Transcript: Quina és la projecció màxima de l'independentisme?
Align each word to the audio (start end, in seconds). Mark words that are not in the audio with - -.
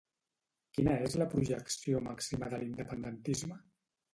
Quina 0.77 0.95
és 1.09 1.17
la 1.23 1.27
projecció 1.35 2.01
màxima 2.07 2.51
de 2.55 2.61
l'independentisme? 2.63 3.63